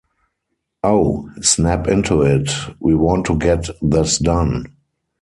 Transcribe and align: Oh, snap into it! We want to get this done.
Oh, 0.83 1.29
snap 1.41 1.87
into 1.87 2.23
it! 2.23 2.49
We 2.79 2.95
want 2.95 3.27
to 3.27 3.37
get 3.37 3.69
this 3.83 4.17
done. 4.17 4.65